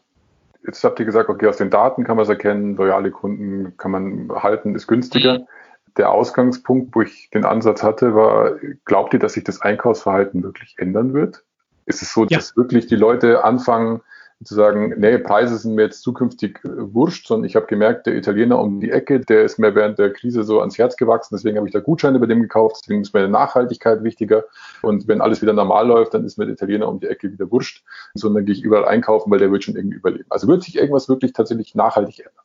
Jetzt 0.67 0.83
habt 0.83 0.99
ihr 0.99 1.05
gesagt, 1.05 1.29
okay, 1.29 1.47
aus 1.47 1.57
den 1.57 1.69
Daten 1.69 2.03
kann 2.03 2.17
man 2.17 2.23
es 2.23 2.29
erkennen, 2.29 2.75
loyale 2.75 3.09
Kunden 3.09 3.75
kann 3.77 3.89
man 3.89 4.29
halten, 4.43 4.75
ist 4.75 4.85
günstiger. 4.85 5.39
Mhm. 5.39 5.47
Der 5.95 6.11
Ausgangspunkt, 6.11 6.93
wo 6.93 7.01
ich 7.01 7.29
den 7.33 7.45
Ansatz 7.45 7.81
hatte, 7.81 8.13
war, 8.13 8.57
glaubt 8.83 9.13
ihr, 9.13 9.19
dass 9.19 9.33
sich 9.33 9.45
das 9.45 9.61
Einkaufsverhalten 9.61 10.43
wirklich 10.43 10.75
ändern 10.77 11.13
wird? 11.13 11.43
Ist 11.85 12.01
es 12.01 12.13
so, 12.13 12.25
ja. 12.25 12.37
dass 12.37 12.57
wirklich 12.57 12.85
die 12.85 12.97
Leute 12.97 13.45
anfangen, 13.45 14.01
zu 14.43 14.53
sagen, 14.53 14.93
nee, 14.97 15.17
Preise 15.17 15.57
sind 15.57 15.75
mir 15.75 15.83
jetzt 15.83 16.01
zukünftig 16.03 16.59
äh, 16.63 16.69
wurscht, 16.93 17.27
sondern 17.27 17.45
ich 17.45 17.55
habe 17.55 17.65
gemerkt, 17.65 18.05
der 18.05 18.15
Italiener 18.15 18.59
um 18.59 18.79
die 18.79 18.91
Ecke, 18.91 19.19
der 19.19 19.43
ist 19.43 19.57
mir 19.57 19.73
während 19.73 19.97
der 19.97 20.13
Krise 20.13 20.43
so 20.43 20.59
ans 20.59 20.77
Herz 20.77 20.95
gewachsen, 20.95 21.35
deswegen 21.35 21.57
habe 21.57 21.67
ich 21.67 21.73
da 21.73 21.79
Gutscheine 21.79 22.19
bei 22.19 22.27
dem 22.27 22.41
gekauft, 22.41 22.81
deswegen 22.81 23.01
ist 23.01 23.13
mir 23.13 23.27
Nachhaltigkeit 23.27 24.03
wichtiger 24.03 24.43
und 24.83 25.07
wenn 25.07 25.21
alles 25.21 25.41
wieder 25.41 25.53
normal 25.53 25.87
läuft, 25.87 26.13
dann 26.13 26.23
ist 26.23 26.37
mir 26.37 26.45
der 26.45 26.53
Italiener 26.53 26.87
um 26.87 26.99
die 26.99 27.07
Ecke 27.07 27.31
wieder 27.31 27.49
wurscht, 27.51 27.83
sondern 28.13 28.45
gehe 28.45 28.53
ich 28.53 28.63
überall 28.63 28.85
einkaufen, 28.85 29.31
weil 29.31 29.39
der 29.39 29.51
wird 29.51 29.63
schon 29.63 29.75
irgendwie 29.75 29.97
überleben. 29.97 30.25
Also 30.29 30.47
wird 30.47 30.63
sich 30.63 30.75
irgendwas 30.75 31.09
wirklich 31.09 31.33
tatsächlich 31.33 31.73
nachhaltig 31.73 32.19
ändern? 32.19 32.43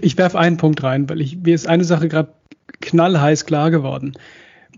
Ich 0.00 0.16
werfe 0.16 0.38
einen 0.38 0.56
Punkt 0.56 0.82
rein, 0.82 1.08
weil 1.10 1.20
ich, 1.20 1.36
mir 1.36 1.54
ist 1.54 1.68
eine 1.68 1.84
Sache 1.84 2.08
gerade 2.08 2.32
knallheiß 2.80 3.44
klar 3.44 3.70
geworden 3.70 4.14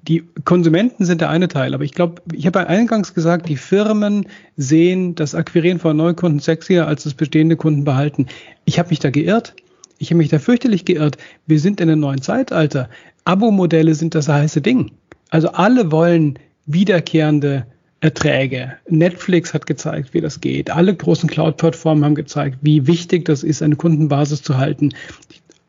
die 0.03 0.25
Konsumenten 0.45 1.05
sind 1.05 1.21
der 1.21 1.31
eine 1.31 1.49
Teil, 1.49 1.75
aber 1.75 1.85
ich 1.85 1.93
glaube, 1.93 2.23
ich 2.33 2.47
habe 2.47 2.67
eingangs 2.67 3.15
gesagt, 3.15 3.49
die 3.49 3.57
Firmen 3.57 4.27
sehen 4.57 5.15
das 5.15 5.35
Akquirieren 5.35 5.79
von 5.79 5.97
neuen 5.97 6.17
Kunden 6.17 6.39
sexier 6.39 6.87
als 6.87 7.05
das 7.05 7.15
bestehende 7.15 7.57
Kunden 7.57 7.85
behalten. 7.85 8.27
Ich 8.65 8.79
habe 8.79 8.91
mich 8.91 8.99
da 8.99 9.11
geirrt. 9.11 9.55
Ich 9.99 10.11
habe 10.11 10.19
mich 10.19 10.31
da 10.31 10.39
fürchterlich 10.39 10.87
geirrt. 10.87 11.19
Wir 11.47 11.61
sind 11.61 11.81
in 11.81 11.91
einem 11.91 12.01
neuen 12.01 12.23
Zeitalter. 12.23 12.89
Abo-Modelle 13.25 13.95
sind 13.95 14.15
das 14.15 14.29
heiße 14.29 14.63
Ding. 14.63 14.93
Also 15.29 15.49
alle 15.49 15.93
wollen 15.93 16.39
wiederkehrende 16.65 17.67
Erträge. 18.01 18.73
Netflix 18.89 19.53
hat 19.53 19.67
gezeigt, 19.67 20.15
wie 20.15 20.23
das 20.23 20.41
geht. 20.41 20.71
Alle 20.71 20.95
großen 20.95 21.29
Cloud-Plattformen 21.29 22.05
haben 22.05 22.15
gezeigt, 22.15 22.59
wie 22.63 22.87
wichtig 22.87 23.27
das 23.27 23.43
ist, 23.43 23.63
eine 23.63 23.77
Kundenbasis 23.77 24.43
zu 24.43 24.57
halten. 24.57 24.95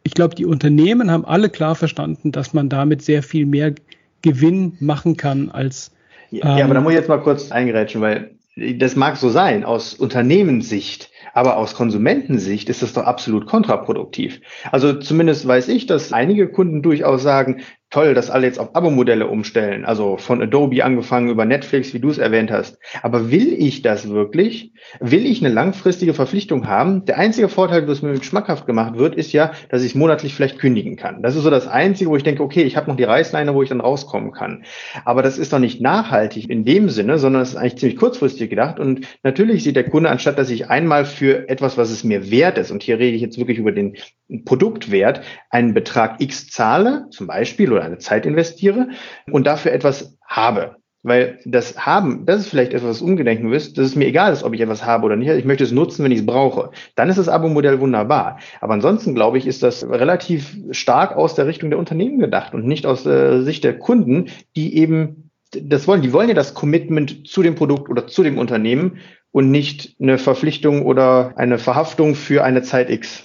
Ich 0.03 0.13
glaube, 0.13 0.35
die 0.35 0.45
Unternehmen 0.45 1.11
haben 1.11 1.25
alle 1.25 1.49
klar 1.49 1.75
verstanden, 1.75 2.31
dass 2.31 2.53
man 2.53 2.69
damit 2.69 3.01
sehr 3.01 3.21
viel 3.21 3.45
mehr 3.45 3.75
Gewinn 4.21 4.77
machen 4.79 5.17
kann 5.17 5.49
als. 5.49 5.91
Ja, 6.29 6.57
ähm, 6.57 6.65
aber 6.65 6.73
da 6.73 6.79
ähm, 6.79 6.83
muss 6.83 6.93
ich 6.93 6.99
jetzt 6.99 7.09
mal 7.09 7.21
kurz 7.21 7.51
eingerätschen, 7.51 8.01
weil 8.01 8.35
das 8.55 8.95
mag 8.95 9.17
so 9.17 9.29
sein 9.29 9.63
aus 9.63 9.93
Unternehmenssicht, 9.93 11.09
aber 11.33 11.57
aus 11.57 11.73
Konsumentensicht 11.73 12.69
ist 12.69 12.81
das 12.81 12.93
doch 12.93 13.03
absolut 13.03 13.45
kontraproduktiv. 13.45 14.41
Also 14.71 14.93
zumindest 14.93 15.47
weiß 15.47 15.69
ich, 15.69 15.85
dass 15.85 16.11
einige 16.11 16.49
Kunden 16.49 16.81
durchaus 16.81 17.23
sagen, 17.23 17.61
toll, 17.91 18.13
dass 18.13 18.31
alle 18.31 18.47
jetzt 18.47 18.59
auf 18.59 18.75
Abo-Modelle 18.75 19.27
umstellen, 19.27 19.85
also 19.85 20.17
von 20.17 20.41
Adobe 20.41 20.83
angefangen 20.83 21.29
über 21.29 21.45
Netflix, 21.45 21.93
wie 21.93 21.99
du 21.99 22.09
es 22.09 22.17
erwähnt 22.17 22.49
hast. 22.49 22.79
Aber 23.03 23.29
will 23.29 23.53
ich 23.53 23.81
das 23.81 24.09
wirklich? 24.09 24.73
Will 24.99 25.25
ich 25.25 25.43
eine 25.43 25.53
langfristige 25.53 26.13
Verpflichtung 26.13 26.67
haben? 26.67 27.05
Der 27.05 27.17
einzige 27.17 27.49
Vorteil, 27.49 27.87
was 27.87 28.01
mir 28.01 28.21
schmackhaft 28.23 28.65
gemacht 28.65 28.97
wird, 28.97 29.15
ist 29.15 29.33
ja, 29.33 29.51
dass 29.69 29.83
ich 29.83 29.93
monatlich 29.93 30.33
vielleicht 30.33 30.57
kündigen 30.57 30.95
kann. 30.95 31.21
Das 31.21 31.35
ist 31.35 31.43
so 31.43 31.49
das 31.49 31.67
Einzige, 31.67 32.09
wo 32.09 32.15
ich 32.15 32.23
denke, 32.23 32.43
okay, 32.43 32.63
ich 32.63 32.77
habe 32.77 32.89
noch 32.89 32.95
die 32.95 33.03
Reißleine, 33.03 33.53
wo 33.53 33.61
ich 33.61 33.69
dann 33.69 33.81
rauskommen 33.81 34.31
kann. 34.31 34.63
Aber 35.03 35.21
das 35.21 35.37
ist 35.37 35.51
doch 35.51 35.59
nicht 35.59 35.81
nachhaltig 35.81 36.49
in 36.49 36.63
dem 36.63 36.89
Sinne, 36.89 37.19
sondern 37.19 37.41
es 37.41 37.49
ist 37.49 37.55
eigentlich 37.57 37.77
ziemlich 37.77 37.99
kurzfristig 37.99 38.49
gedacht. 38.49 38.79
Und 38.79 39.05
natürlich 39.23 39.63
sieht 39.63 39.75
der 39.75 39.89
Kunde, 39.89 40.09
anstatt 40.09 40.39
dass 40.39 40.49
ich 40.49 40.69
einmal 40.69 41.03
für 41.03 41.49
etwas, 41.49 41.77
was 41.77 41.91
es 41.91 42.05
mir 42.05 42.31
wert 42.31 42.57
ist, 42.57 42.71
und 42.71 42.83
hier 42.83 42.99
rede 42.99 43.15
ich 43.15 43.21
jetzt 43.21 43.37
wirklich 43.37 43.57
über 43.57 43.73
den 43.73 43.97
Produktwert, 44.45 45.21
einen 45.49 45.73
Betrag 45.73 46.21
X 46.21 46.49
zahle, 46.49 47.07
zum 47.11 47.27
Beispiel, 47.27 47.71
oder 47.71 47.80
eine 47.81 47.97
Zeit 47.97 48.25
investiere 48.25 48.89
und 49.29 49.47
dafür 49.47 49.71
etwas 49.71 50.17
habe. 50.25 50.75
Weil 51.03 51.39
das 51.45 51.83
Haben, 51.83 52.27
das 52.27 52.41
ist 52.41 52.49
vielleicht 52.49 52.73
etwas, 52.73 52.89
was 52.89 53.01
umgedenken 53.01 53.51
ist, 53.51 53.77
dass 53.77 53.87
es 53.87 53.95
mir 53.95 54.05
egal 54.05 54.31
ist, 54.33 54.43
ob 54.43 54.53
ich 54.53 54.61
etwas 54.61 54.85
habe 54.85 55.05
oder 55.05 55.15
nicht. 55.15 55.31
Ich 55.31 55.45
möchte 55.45 55.63
es 55.63 55.71
nutzen, 55.71 56.03
wenn 56.03 56.11
ich 56.11 56.19
es 56.19 56.25
brauche. 56.27 56.69
Dann 56.95 57.09
ist 57.09 57.17
das 57.17 57.27
Abo-Modell 57.27 57.79
wunderbar. 57.79 58.37
Aber 58.59 58.73
ansonsten, 58.75 59.15
glaube 59.15 59.39
ich, 59.39 59.47
ist 59.47 59.63
das 59.63 59.83
relativ 59.89 60.55
stark 60.69 61.15
aus 61.15 61.33
der 61.33 61.47
Richtung 61.47 61.71
der 61.71 61.79
Unternehmen 61.79 62.19
gedacht 62.19 62.53
und 62.53 62.67
nicht 62.67 62.85
aus 62.85 63.03
der 63.03 63.41
Sicht 63.41 63.63
der 63.63 63.79
Kunden, 63.79 64.29
die 64.55 64.77
eben 64.77 65.31
das 65.51 65.87
wollen. 65.87 66.03
Die 66.03 66.13
wollen 66.13 66.29
ja 66.29 66.35
das 66.35 66.53
Commitment 66.53 67.27
zu 67.27 67.41
dem 67.41 67.55
Produkt 67.55 67.89
oder 67.89 68.05
zu 68.05 68.21
dem 68.21 68.37
Unternehmen 68.37 68.99
und 69.31 69.49
nicht 69.49 69.95
eine 69.99 70.19
Verpflichtung 70.19 70.85
oder 70.85 71.33
eine 71.35 71.57
Verhaftung 71.57 72.13
für 72.13 72.43
eine 72.43 72.61
Zeit 72.61 72.91
X. 72.91 73.23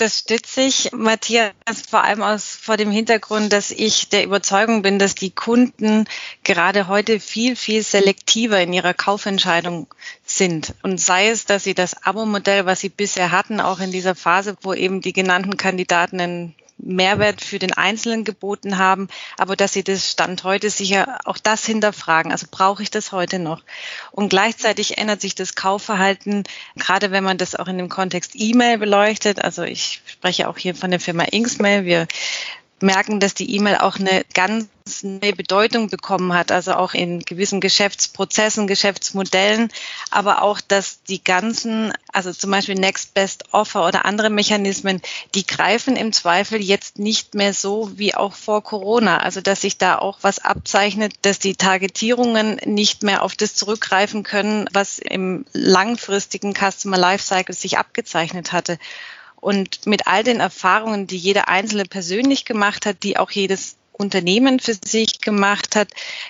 unterstütze 0.00 0.62
ich 0.62 0.92
Matthias 0.92 1.52
vor 1.90 2.02
allem 2.02 2.22
aus 2.22 2.56
vor 2.56 2.78
dem 2.78 2.90
Hintergrund, 2.90 3.52
dass 3.52 3.70
ich 3.70 4.08
der 4.08 4.24
Überzeugung 4.24 4.80
bin, 4.80 4.98
dass 4.98 5.14
die 5.14 5.30
Kunden 5.30 6.06
gerade 6.42 6.88
heute 6.88 7.20
viel, 7.20 7.54
viel 7.54 7.82
selektiver 7.82 8.58
in 8.62 8.72
ihrer 8.72 8.94
Kaufentscheidung 8.94 9.88
sind. 10.24 10.72
Und 10.82 10.98
sei 11.02 11.28
es, 11.28 11.44
dass 11.44 11.64
sie 11.64 11.74
das 11.74 12.02
Abo-Modell, 12.02 12.64
was 12.64 12.80
sie 12.80 12.88
bisher 12.88 13.30
hatten, 13.30 13.60
auch 13.60 13.78
in 13.78 13.92
dieser 13.92 14.14
Phase, 14.14 14.56
wo 14.62 14.72
eben 14.72 15.02
die 15.02 15.12
genannten 15.12 15.58
Kandidaten 15.58 16.18
einen 16.18 16.54
Mehrwert 16.82 17.40
für 17.40 17.58
den 17.58 17.72
Einzelnen 17.72 18.24
geboten 18.24 18.78
haben, 18.78 19.08
aber 19.36 19.56
dass 19.56 19.72
sie 19.72 19.84
das 19.84 20.10
Stand 20.10 20.44
heute 20.44 20.70
sicher 20.70 21.18
auch 21.24 21.38
das 21.38 21.64
hinterfragen. 21.64 22.32
Also 22.32 22.46
brauche 22.50 22.82
ich 22.82 22.90
das 22.90 23.12
heute 23.12 23.38
noch? 23.38 23.62
Und 24.12 24.28
gleichzeitig 24.28 24.98
ändert 24.98 25.20
sich 25.20 25.34
das 25.34 25.54
Kaufverhalten, 25.54 26.44
gerade 26.76 27.10
wenn 27.10 27.24
man 27.24 27.38
das 27.38 27.54
auch 27.54 27.68
in 27.68 27.78
dem 27.78 27.88
Kontext 27.88 28.32
E-Mail 28.34 28.78
beleuchtet. 28.78 29.42
Also 29.42 29.62
ich 29.62 30.02
spreche 30.06 30.48
auch 30.48 30.58
hier 30.58 30.74
von 30.74 30.90
der 30.90 31.00
Firma 31.00 31.24
Inksmail. 31.24 31.84
Wir 31.84 32.06
merken, 32.82 33.20
dass 33.20 33.34
die 33.34 33.54
E-Mail 33.54 33.76
auch 33.76 33.98
eine 33.98 34.24
ganz 34.34 34.68
neue 35.02 35.34
Bedeutung 35.34 35.88
bekommen 35.88 36.32
hat, 36.32 36.50
also 36.50 36.74
auch 36.74 36.94
in 36.94 37.20
gewissen 37.20 37.60
Geschäftsprozessen, 37.60 38.66
Geschäftsmodellen, 38.66 39.70
aber 40.10 40.42
auch, 40.42 40.60
dass 40.60 41.02
die 41.04 41.22
ganzen, 41.22 41.92
also 42.12 42.32
zum 42.32 42.50
Beispiel 42.50 42.74
Next 42.74 43.14
Best 43.14 43.52
Offer 43.52 43.86
oder 43.86 44.04
andere 44.04 44.30
Mechanismen, 44.30 45.00
die 45.34 45.46
greifen 45.46 45.96
im 45.96 46.12
Zweifel 46.12 46.60
jetzt 46.60 46.98
nicht 46.98 47.34
mehr 47.34 47.54
so 47.54 47.98
wie 47.98 48.14
auch 48.14 48.34
vor 48.34 48.62
Corona. 48.62 49.18
Also 49.18 49.40
dass 49.40 49.60
sich 49.60 49.78
da 49.78 49.98
auch 49.98 50.18
was 50.22 50.38
abzeichnet, 50.38 51.14
dass 51.22 51.38
die 51.38 51.54
Targetierungen 51.54 52.60
nicht 52.64 53.02
mehr 53.02 53.22
auf 53.22 53.36
das 53.36 53.54
zurückgreifen 53.54 54.22
können, 54.22 54.68
was 54.72 54.98
im 54.98 55.44
langfristigen 55.52 56.54
Customer 56.54 56.98
Lifecycle 56.98 57.54
sich 57.54 57.78
abgezeichnet 57.78 58.52
hatte. 58.52 58.78
Und 59.40 59.86
mit 59.86 60.06
all 60.06 60.22
den 60.24 60.40
Erfahrungen, 60.40 61.06
die 61.06 61.16
jeder 61.16 61.48
Einzelne 61.48 61.84
persönlich 61.84 62.44
gemacht 62.44 62.86
hat, 62.86 63.02
die 63.02 63.16
auch 63.16 63.30
jedes 63.30 63.76
Unternehmen 63.92 64.60
für 64.60 64.74
sich 64.74 65.20
gemacht 65.20 65.76
hat, 65.76 65.88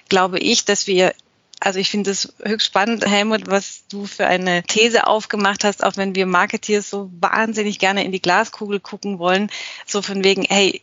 glaube 0.09 0.38
ich, 0.38 0.64
dass 0.64 0.87
wir 0.87 1.14
also 1.61 1.79
ich 1.79 1.90
finde 1.90 2.11
es 2.11 2.33
höchst 2.43 2.67
spannend, 2.67 3.07
Helmut, 3.07 3.47
was 3.47 3.83
du 3.90 4.07
für 4.07 4.26
eine 4.26 4.62
These 4.62 5.07
aufgemacht 5.07 5.62
hast, 5.62 5.85
auch 5.85 5.99
wenn 5.99 6.14
wir 6.14 6.25
Marketeers 6.25 6.88
so 6.88 7.11
wahnsinnig 7.21 7.79
gerne 7.79 8.02
in 8.02 8.12
die 8.12 8.23
Glaskugel 8.23 8.81
gucken 8.81 9.19
wollen, 9.19 9.50
so 9.87 10.00
von 10.00 10.25
wegen, 10.25 10.45
hey, 10.45 10.81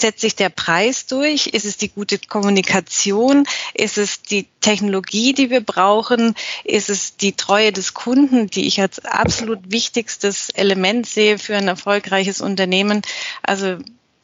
setzt 0.00 0.20
sich 0.20 0.36
der 0.36 0.48
Preis 0.48 1.06
durch? 1.06 1.48
Ist 1.48 1.64
es 1.64 1.76
die 1.76 1.88
gute 1.88 2.18
Kommunikation? 2.18 3.46
Ist 3.74 3.98
es 3.98 4.22
die 4.22 4.46
Technologie, 4.60 5.32
die 5.32 5.50
wir 5.50 5.60
brauchen? 5.60 6.34
Ist 6.64 6.90
es 6.90 7.16
die 7.16 7.32
Treue 7.32 7.72
des 7.72 7.94
Kunden, 7.94 8.48
die 8.48 8.66
ich 8.66 8.80
als 8.80 9.04
absolut 9.04 9.70
wichtigstes 9.70 10.50
Element 10.50 11.06
sehe 11.06 11.38
für 11.38 11.56
ein 11.56 11.68
erfolgreiches 11.68 12.40
Unternehmen? 12.40 13.02
Also 13.42 13.78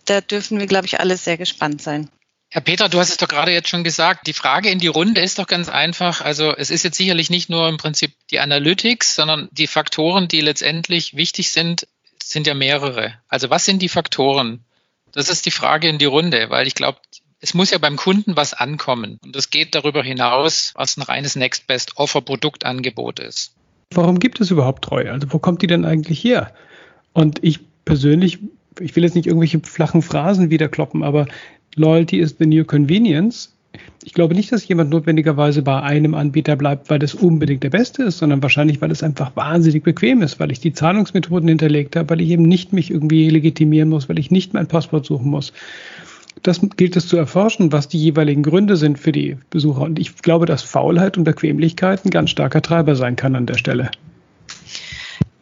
da 0.04 0.20
dürfen 0.20 0.58
wir, 0.58 0.66
glaube 0.66 0.86
ich, 0.86 1.00
alle 1.00 1.16
sehr 1.16 1.36
gespannt 1.36 1.82
sein. 1.82 2.08
Herr 2.48 2.62
Peter, 2.62 2.88
du 2.88 3.00
hast 3.00 3.10
es 3.10 3.16
doch 3.16 3.28
gerade 3.28 3.52
jetzt 3.52 3.68
schon 3.68 3.84
gesagt. 3.84 4.26
Die 4.26 4.32
Frage 4.32 4.70
in 4.70 4.78
die 4.78 4.86
Runde 4.86 5.20
ist 5.20 5.38
doch 5.38 5.48
ganz 5.48 5.68
einfach. 5.68 6.20
Also 6.20 6.54
es 6.56 6.70
ist 6.70 6.84
jetzt 6.84 6.96
sicherlich 6.96 7.28
nicht 7.28 7.50
nur 7.50 7.68
im 7.68 7.76
Prinzip 7.76 8.14
die 8.30 8.38
Analytics, 8.38 9.16
sondern 9.16 9.48
die 9.50 9.66
Faktoren, 9.66 10.28
die 10.28 10.40
letztendlich 10.40 11.16
wichtig 11.16 11.50
sind, 11.50 11.88
sind 12.22 12.46
ja 12.46 12.54
mehrere. 12.54 13.14
Also 13.28 13.50
was 13.50 13.64
sind 13.64 13.82
die 13.82 13.88
Faktoren? 13.88 14.64
Das 15.16 15.30
ist 15.30 15.46
die 15.46 15.50
Frage 15.50 15.88
in 15.88 15.96
die 15.96 16.04
Runde, 16.04 16.50
weil 16.50 16.66
ich 16.66 16.74
glaube, 16.74 16.98
es 17.40 17.54
muss 17.54 17.70
ja 17.70 17.78
beim 17.78 17.96
Kunden 17.96 18.36
was 18.36 18.52
ankommen. 18.52 19.18
Und 19.24 19.34
das 19.34 19.48
geht 19.48 19.74
darüber 19.74 20.02
hinaus, 20.02 20.72
was 20.76 20.98
ein 20.98 21.02
reines 21.02 21.36
Next 21.36 21.66
Best 21.66 21.96
Offer 21.96 22.20
Produktangebot 22.20 23.18
ist. 23.18 23.54
Warum 23.94 24.18
gibt 24.18 24.42
es 24.42 24.50
überhaupt 24.50 24.84
Treue? 24.84 25.10
Also 25.10 25.32
wo 25.32 25.38
kommt 25.38 25.62
die 25.62 25.68
denn 25.68 25.86
eigentlich 25.86 26.22
her? 26.22 26.52
Und 27.14 27.42
ich 27.42 27.60
persönlich, 27.86 28.40
ich 28.78 28.94
will 28.94 29.04
jetzt 29.04 29.14
nicht 29.14 29.26
irgendwelche 29.26 29.60
flachen 29.60 30.02
Phrasen 30.02 30.50
wieder 30.50 30.68
kloppen, 30.68 31.02
aber 31.02 31.26
Loyalty 31.76 32.18
is 32.18 32.36
the 32.38 32.44
new 32.44 32.66
convenience 32.66 33.55
ich 34.04 34.14
glaube 34.14 34.34
nicht, 34.34 34.52
dass 34.52 34.66
jemand 34.66 34.90
notwendigerweise 34.90 35.62
bei 35.62 35.82
einem 35.82 36.14
Anbieter 36.14 36.56
bleibt, 36.56 36.90
weil 36.90 36.98
das 36.98 37.14
unbedingt 37.14 37.62
der 37.62 37.70
beste 37.70 38.04
ist, 38.04 38.18
sondern 38.18 38.42
wahrscheinlich, 38.42 38.80
weil 38.80 38.90
es 38.90 39.02
einfach 39.02 39.34
wahnsinnig 39.36 39.82
bequem 39.82 40.22
ist, 40.22 40.38
weil 40.40 40.52
ich 40.52 40.60
die 40.60 40.72
Zahlungsmethoden 40.72 41.48
hinterlegt 41.48 41.96
habe, 41.96 42.10
weil 42.10 42.20
ich 42.20 42.30
eben 42.30 42.44
nicht 42.44 42.72
mich 42.72 42.90
irgendwie 42.90 43.28
legitimieren 43.30 43.88
muss, 43.88 44.08
weil 44.08 44.18
ich 44.18 44.30
nicht 44.30 44.54
mein 44.54 44.68
Passwort 44.68 45.06
suchen 45.06 45.30
muss. 45.30 45.52
Das 46.42 46.60
gilt 46.76 46.96
es 46.96 47.08
zu 47.08 47.16
erforschen, 47.16 47.72
was 47.72 47.88
die 47.88 47.98
jeweiligen 47.98 48.42
Gründe 48.42 48.76
sind 48.76 48.98
für 48.98 49.12
die 49.12 49.36
Besucher. 49.50 49.82
Und 49.82 49.98
ich 49.98 50.16
glaube, 50.18 50.46
dass 50.46 50.62
Faulheit 50.62 51.16
und 51.16 51.24
Bequemlichkeit 51.24 52.04
ein 52.04 52.10
ganz 52.10 52.30
starker 52.30 52.62
Treiber 52.62 52.94
sein 52.94 53.16
kann 53.16 53.34
an 53.34 53.46
der 53.46 53.54
Stelle. 53.54 53.90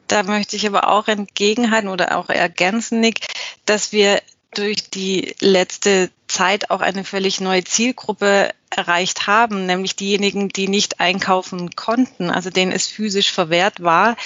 Da 0.07 0.23
möchte 0.23 0.57
ich 0.57 0.67
aber 0.67 0.88
auch 0.88 1.09
entgegenhalten 1.09 1.88
oder 1.88 2.17
auch 2.17 2.29
ergänzen, 2.29 3.00
Nick, 3.00 3.26
dass 3.67 3.93
wir 3.93 4.21
durch 4.54 4.90
die 4.90 5.34
letzte 5.40 6.11
Zeit 6.28 6.70
auch 6.70 6.80
eine 6.80 7.04
völlig 7.04 7.40
neue 7.40 7.64
Zielgruppe 7.64 8.50
erreicht 8.70 9.26
haben, 9.26 9.66
nämlich 9.66 9.96
diejenigen, 9.96 10.49
die 10.49 10.68
nicht 10.68 11.00
einkaufen 11.00 11.76
konnten, 11.76 12.30
also 12.30 12.50
denen 12.50 12.73
es 12.73 12.87
physisch 12.87 13.30
verwehrt 13.30 13.82
war. 13.82 14.16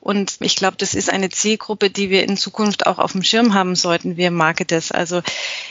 Und 0.00 0.36
ich 0.40 0.56
glaube, 0.56 0.76
das 0.78 0.94
ist 0.94 1.10
eine 1.10 1.30
Zielgruppe, 1.30 1.90
die 1.90 2.10
wir 2.10 2.24
in 2.24 2.36
Zukunft 2.36 2.86
auch 2.86 2.98
auf 2.98 3.12
dem 3.12 3.22
Schirm 3.22 3.54
haben 3.54 3.74
sollten, 3.74 4.16
wir 4.16 4.30
Marketers. 4.30 4.92
Also 4.92 5.22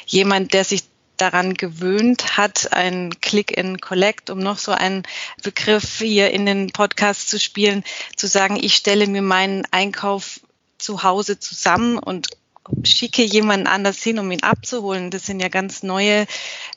jemand, 0.06 0.54
der 0.54 0.64
sich 0.64 0.84
daran 1.18 1.56
gewöhnt 1.56 2.38
hat, 2.38 2.74
ein 2.74 3.20
Click 3.22 3.52
in 3.58 3.82
Collect, 3.82 4.30
um 4.30 4.40
noch 4.40 4.60
so 4.60 4.72
einen 4.72 5.04
Begriff 5.42 5.98
hier 5.98 6.32
in 6.32 6.46
den 6.46 6.72
Podcast 6.72 7.30
zu 7.30 7.40
spielen, 7.40 7.84
zu 8.16 8.28
sagen, 8.28 8.58
ich 8.62 8.76
stelle 8.76 9.08
mir 9.08 9.24
meinen 9.24 9.66
Einkauf 9.72 10.40
zu 10.78 11.02
Hause 11.02 11.40
zusammen 11.40 11.98
und 11.98 12.28
schicke 12.84 13.24
jemanden 13.24 13.68
anders 13.68 14.02
hin, 14.02 14.20
um 14.20 14.32
ihn 14.32 14.44
abzuholen. 14.44 15.12
Das 15.12 15.26
sind 15.26 15.40
ja 15.40 15.48
ganz 15.50 15.84
neue 15.84 16.26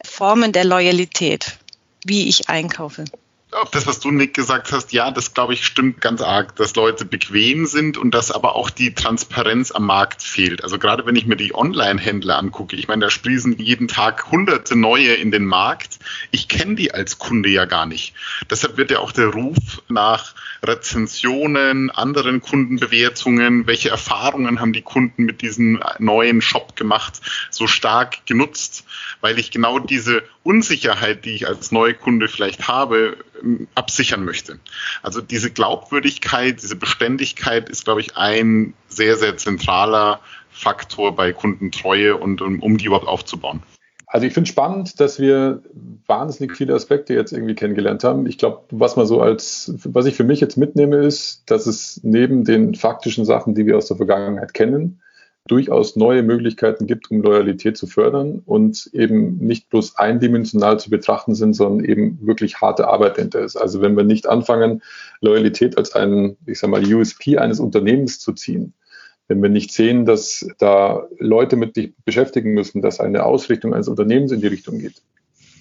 Formen 0.05 0.53
der 0.53 0.65
Loyalität, 0.65 1.59
wie 2.05 2.29
ich 2.29 2.49
einkaufe. 2.49 3.05
Auch 3.53 3.69
das, 3.69 3.89
was 3.89 3.99
du, 3.99 4.13
Nick, 4.13 4.35
gesagt 4.35 4.71
hast, 4.71 4.93
ja, 4.93 5.11
das 5.11 5.35
glaube 5.35 5.55
ich 5.55 5.67
stimmt 5.67 6.01
ganz 6.01 6.23
arg, 6.23 6.55
dass 6.55 6.77
Leute 6.77 7.05
bequem 7.05 7.67
sind 7.67 7.99
und 7.99 8.13
dass 8.13 8.31
aber 8.31 8.55
auch 8.55 8.71
die 8.71 8.95
Transparenz 8.95 9.73
am 9.73 9.87
Markt 9.87 10.23
fehlt. 10.23 10.63
Also 10.63 10.79
gerade 10.79 11.05
wenn 11.05 11.17
ich 11.17 11.27
mir 11.27 11.35
die 11.35 11.53
Online-Händler 11.53 12.39
angucke, 12.39 12.77
ich 12.77 12.87
meine, 12.87 13.07
da 13.07 13.11
sprießen 13.11 13.59
jeden 13.59 13.89
Tag 13.89 14.31
hunderte 14.31 14.77
neue 14.77 15.15
in 15.15 15.33
den 15.33 15.47
Markt. 15.47 15.99
Ich 16.31 16.47
kenne 16.47 16.77
die 16.77 16.95
als 16.95 17.19
Kunde 17.19 17.49
ja 17.49 17.65
gar 17.65 17.87
nicht. 17.87 18.15
Deshalb 18.49 18.77
wird 18.77 18.93
ja 18.93 19.01
auch 19.01 19.11
der 19.11 19.29
Ruf 19.29 19.83
nach 19.89 20.35
Rezensionen, 20.63 21.91
anderen 21.91 22.41
Kundenbewertungen, 22.41 23.67
welche 23.67 23.91
Erfahrungen 23.91 24.61
haben 24.61 24.73
die 24.73 24.83
Kunden 24.83 25.25
mit 25.25 25.43
diesem 25.43 25.83
neuen 25.99 26.41
Shop 26.41 26.77
gemacht, 26.77 27.21
so 27.51 27.67
stark 27.67 28.25
genutzt, 28.27 28.85
weil 29.21 29.41
ich 29.41 29.51
genau 29.51 29.81
diese 29.81 30.23
Unsicherheit, 30.43 31.25
die 31.25 31.35
ich 31.35 31.47
als 31.47 31.71
Neukunde 31.71 32.29
vielleicht 32.29 32.67
habe, 32.69 33.17
absichern 33.75 34.25
möchte. 34.25 34.59
Also 35.03 35.21
diese 35.21 35.51
Glaubwürdigkeit, 35.51 36.63
diese 36.63 36.77
Beständigkeit 36.77 37.69
ist, 37.69 37.85
glaube 37.85 38.01
ich, 38.01 38.17
ein 38.17 38.75
sehr, 38.89 39.17
sehr 39.17 39.37
zentraler 39.37 40.21
Faktor 40.51 41.15
bei 41.15 41.33
Kundentreue 41.33 42.17
und 42.17 42.43
um, 42.43 42.61
um 42.61 42.79
die 42.79 42.87
überhaupt 42.87 43.07
aufzubauen. 43.07 43.63
Also 44.07 44.27
ich 44.27 44.35
finde 44.35 44.51
spannend, 44.51 44.99
dass 44.99 45.21
wir 45.21 45.63
wahnsinnig 46.07 46.57
viele 46.57 46.75
Aspekte 46.75 47.15
jetzt 47.15 47.33
irgendwie 47.33 47.55
kennengelernt 47.55 48.03
haben. 48.03 48.27
Ich 48.27 48.39
glaube, 48.39 48.63
was 48.71 48.97
man 48.97 49.07
so 49.07 49.21
als, 49.21 49.73
was 49.85 50.07
ich 50.07 50.17
für 50.17 50.25
mich 50.25 50.41
jetzt 50.41 50.57
mitnehme, 50.57 50.97
ist, 50.97 51.49
dass 51.49 51.67
es 51.67 52.01
neben 52.03 52.45
den 52.45 52.75
faktischen 52.75 53.25
Sachen, 53.25 53.55
die 53.55 53.67
wir 53.67 53.77
aus 53.77 53.87
der 53.87 53.99
Vergangenheit 53.99 54.53
kennen, 54.53 55.01
durchaus 55.47 55.97
neue 55.97 56.23
Möglichkeiten 56.23 56.87
gibt, 56.87 57.11
um 57.11 57.23
Loyalität 57.23 57.77
zu 57.77 57.87
fördern 57.87 58.43
und 58.45 58.91
eben 58.93 59.39
nicht 59.39 59.69
bloß 59.71 59.97
eindimensional 59.97 60.79
zu 60.79 60.91
betrachten 60.91 61.35
sind, 61.35 61.55
sondern 61.55 61.85
eben 61.85 62.19
wirklich 62.23 62.61
harte 62.61 62.89
Arbeit 62.89 63.17
hinter 63.17 63.41
ist. 63.41 63.57
Also 63.57 63.81
wenn 63.81 63.97
wir 63.97 64.05
nicht 64.05 64.29
anfangen, 64.29 64.83
Loyalität 65.21 65.79
als 65.79 65.95
einen, 65.95 66.37
ich 66.47 66.59
sag 66.59 66.71
mal, 66.71 66.85
USP 66.85 67.39
eines 67.39 67.59
Unternehmens 67.59 68.21
zu 68.21 68.33
ziehen, 68.33 68.75
wenn 69.29 69.43
wir 69.43 69.49
nicht 69.49 69.73
sehen, 69.73 70.07
dass 70.07 70.47
da 70.59 71.07
Leute 71.19 71.57
mit 71.57 71.75
sich 71.75 71.95
beschäftigen 72.05 72.53
müssen, 72.53 72.83
dass 72.83 73.01
eine 73.01 73.25
Ausrichtung 73.25 73.73
eines 73.75 73.89
Unternehmens 73.89 74.33
in 74.33 74.41
die 74.41 74.49
Richtung 74.49 74.79
geht, 74.79 75.03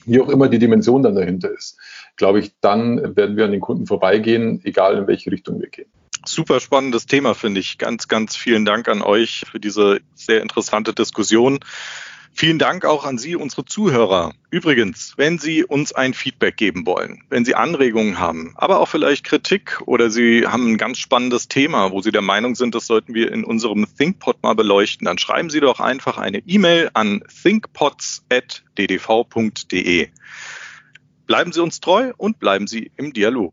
wie 0.06 0.20
auch 0.20 0.30
immer 0.30 0.50
die 0.50 0.60
Dimension 0.60 1.04
dann 1.04 1.16
dahinter 1.16 1.52
ist, 1.52 1.78
glaube 2.16 2.40
ich, 2.40 2.52
dann 2.62 3.16
werden 3.16 3.38
wir 3.38 3.46
an 3.46 3.52
den 3.52 3.62
Kunden 3.62 3.86
vorbeigehen, 3.86 4.60
egal 4.64 4.98
in 4.98 5.08
welche 5.08 5.32
Richtung 5.32 5.62
wir 5.62 5.70
gehen. 5.70 5.90
Super 6.26 6.60
spannendes 6.60 7.06
Thema, 7.06 7.34
finde 7.34 7.62
ich. 7.62 7.78
Ganz, 7.78 8.08
ganz 8.08 8.36
vielen 8.36 8.66
Dank 8.66 8.88
an 8.88 9.02
euch 9.02 9.46
für 9.50 9.60
diese 9.60 10.02
sehr 10.16 10.42
interessante 10.42 10.94
Diskussion. 10.94 11.60
Vielen 12.34 12.60
Dank 12.60 12.86
auch 12.86 13.06
an 13.06 13.18
Sie, 13.18 13.36
unsere 13.36 13.66
Zuhörer. 13.66 14.34
Übrigens, 14.50 15.14
wenn 15.18 15.38
Sie 15.40 15.66
uns 15.66 15.92
ein 15.92 16.14
Feedback 16.14 16.56
geben 16.58 16.86
wollen, 16.86 17.24
wenn 17.30 17.44
Sie 17.44 17.56
Anregungen 17.56 18.20
haben, 18.20 18.54
aber 18.56 18.80
auch 18.80 18.88
vielleicht 18.88 19.26
Kritik 19.26 19.82
oder 19.86 20.10
Sie 20.10 20.48
haben 20.48 20.72
ein 20.72 20.78
ganz 20.78 21.00
spannendes 21.00 21.50
Thema, 21.50 21.92
wo 21.92 22.02
Sie 22.02 22.12
der 22.12 22.22
Meinung 22.22 22.56
sind, 22.56 22.76
das 22.76 22.88
sollten 22.88 23.14
wir 23.14 23.34
in 23.34 23.44
unserem 23.44 23.86
ThinkPod 23.98 24.42
mal 24.42 24.56
beleuchten, 24.56 25.04
dann 25.06 25.18
schreiben 25.18 25.50
Sie 25.50 25.60
doch 25.60 25.82
einfach 25.82 26.18
eine 26.18 26.40
E-Mail 26.46 26.92
an 26.94 27.24
thinkpods.ddv.de. 27.44 30.08
Bleiben 31.26 31.52
Sie 31.52 31.62
uns 31.62 31.80
treu 31.80 32.12
und 32.18 32.40
bleiben 32.40 32.68
Sie 32.68 32.92
im 32.96 33.14
Dialog. 33.14 33.48